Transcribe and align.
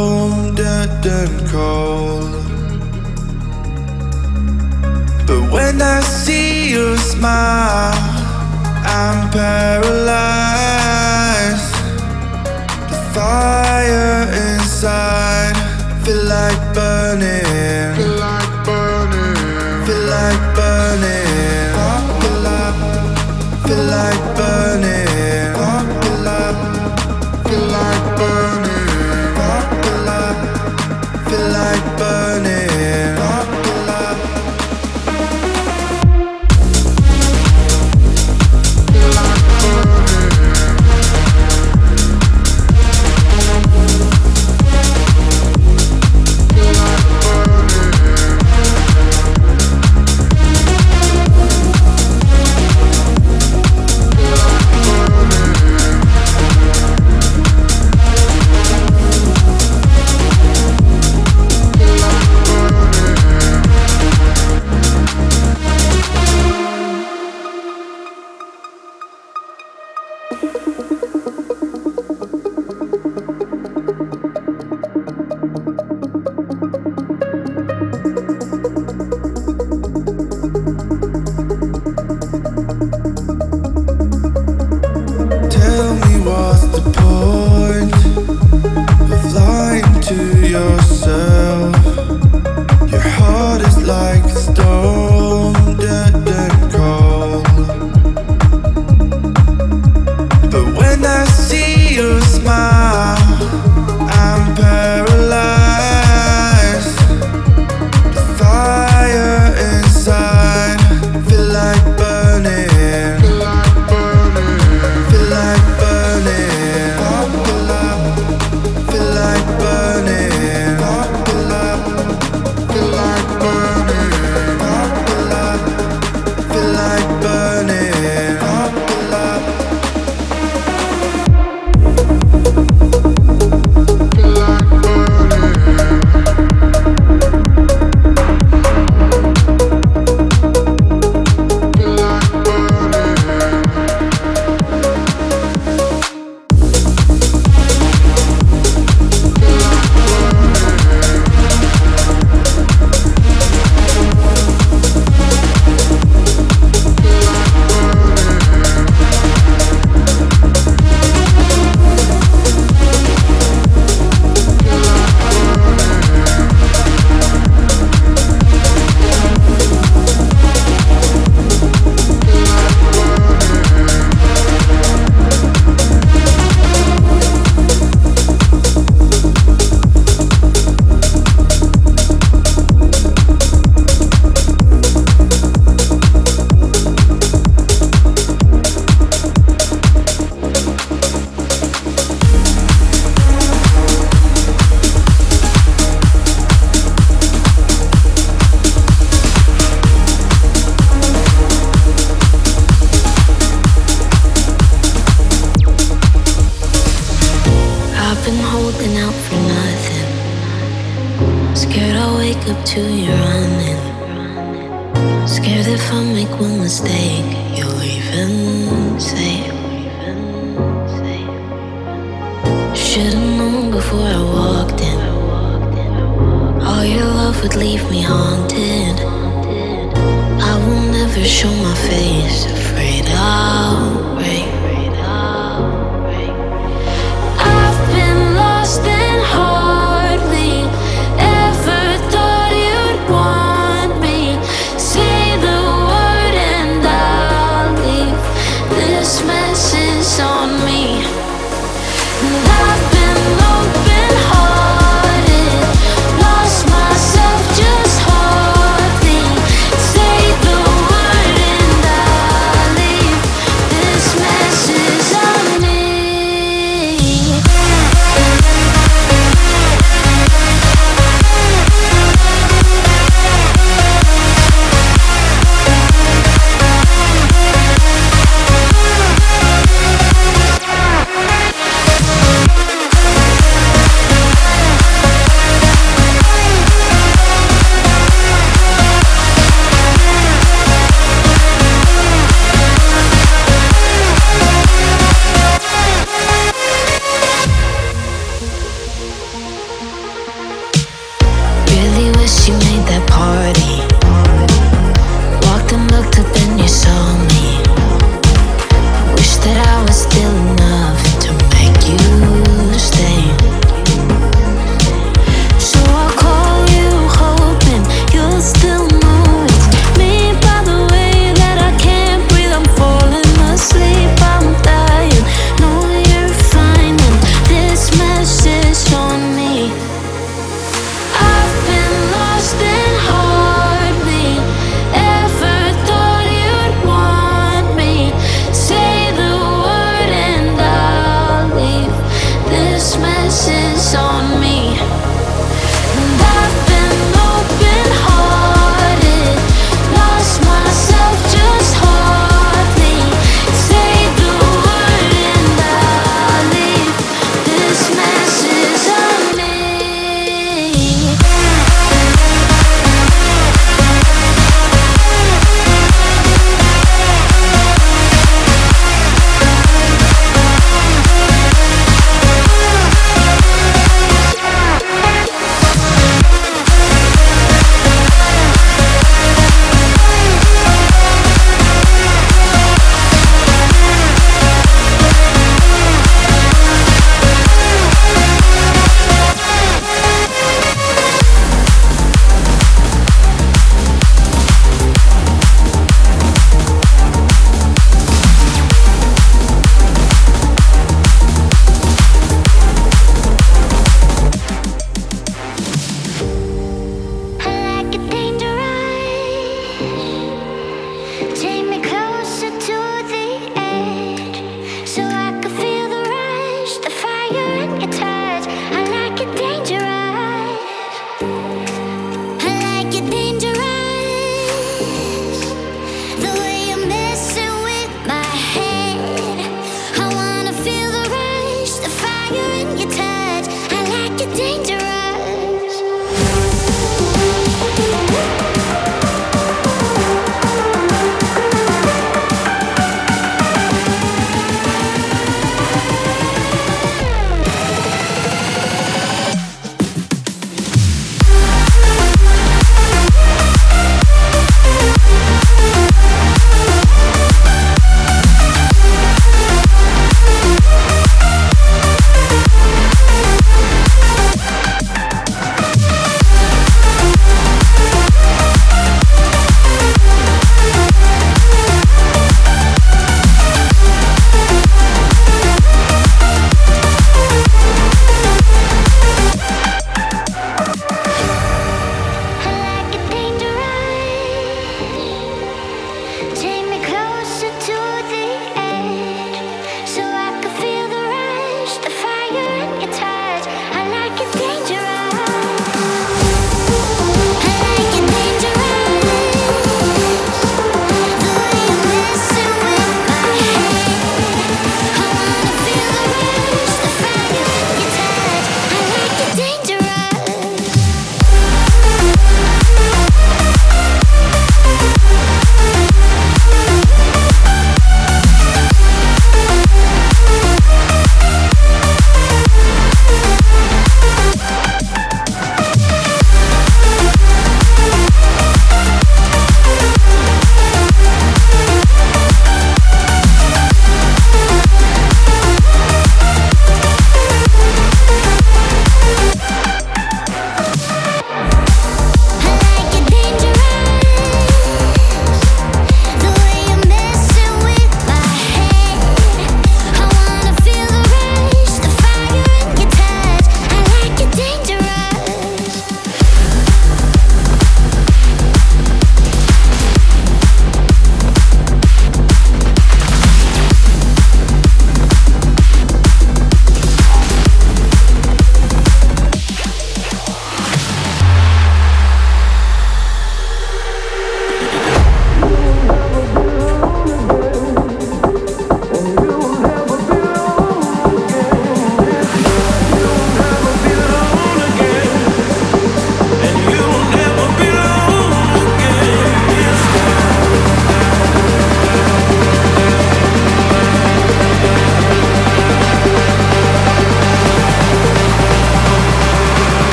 cold, 0.00 0.56
dead 0.56 1.06
and 1.20 1.36
cold. 1.48 2.32
But 5.26 5.42
when 5.54 5.76
I 5.82 6.00
see 6.00 6.70
you 6.74 6.96
smile, 6.96 7.92
I'm 8.98 9.18
paralyzed. 9.30 10.10
The 12.90 12.98
fire 13.14 14.22
inside 14.44 15.56
feel 16.02 16.22
like 16.36 16.60
burning. 16.74 18.19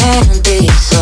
can't 0.00 0.44
be. 0.44 0.66
so 0.68 0.99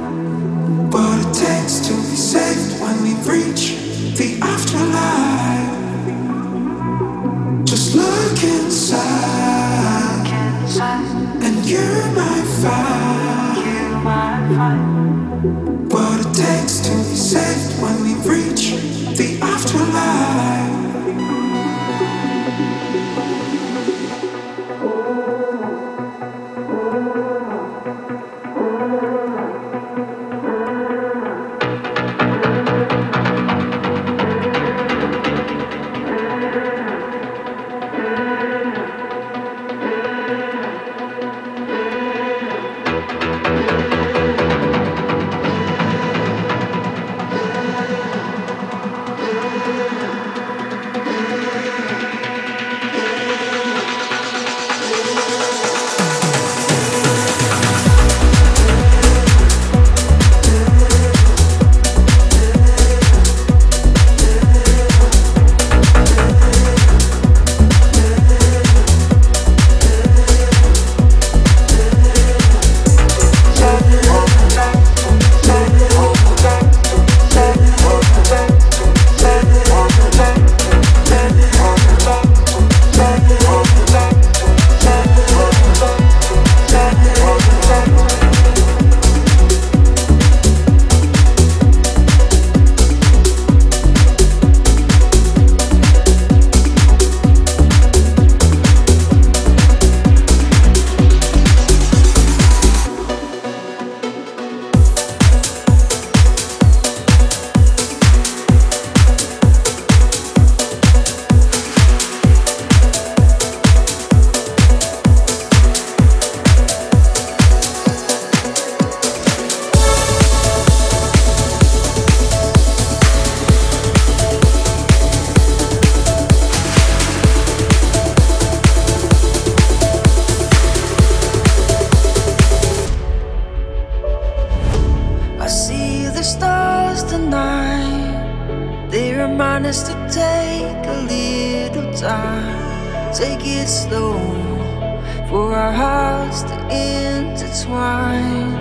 wine. 147.71 148.51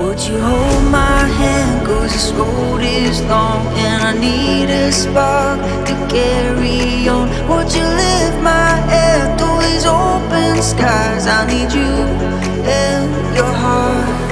Would 0.00 0.20
you 0.28 0.38
hold 0.38 0.84
my 0.92 1.20
hand? 1.40 1.86
Cause 1.86 2.12
this 2.12 2.30
road 2.32 2.82
is 2.82 3.20
long 3.22 3.66
and 3.86 3.98
I 4.10 4.12
need 4.26 4.68
a 4.70 4.92
spark 4.92 5.58
to 5.88 5.94
carry 6.08 7.08
on. 7.08 7.26
Would 7.48 7.72
you 7.74 7.86
lift 8.04 8.36
my 8.42 8.70
head 8.92 9.38
through 9.38 9.60
these 9.66 9.86
open 9.86 10.62
skies? 10.62 11.26
I 11.26 11.46
need 11.52 11.72
you 11.72 11.92
and 12.68 13.36
your 13.36 13.52
heart. 13.64 14.27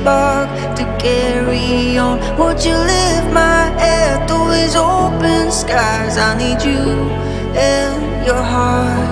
spark 0.00 0.48
to 0.76 0.84
carry 0.98 1.98
on. 1.98 2.18
Would 2.38 2.64
you 2.64 2.76
lift 2.76 3.28
my 3.32 3.62
head 3.82 4.28
through 4.28 4.50
these 4.52 4.76
open 4.76 5.50
skies? 5.50 6.16
I 6.16 6.36
need 6.38 6.60
you 6.62 6.84
and 7.56 8.26
your 8.26 8.42
heart. 8.42 9.07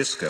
Disco. 0.00 0.29